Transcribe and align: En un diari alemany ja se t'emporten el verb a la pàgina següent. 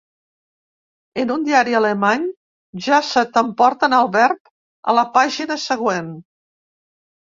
En 1.23 1.33
un 1.35 1.45
diari 1.49 1.77
alemany 1.81 2.25
ja 2.87 3.03
se 3.13 3.25
t'emporten 3.37 3.99
el 4.01 4.13
verb 4.19 4.53
a 4.93 5.01
la 5.01 5.09
pàgina 5.23 5.63
següent. 5.71 6.15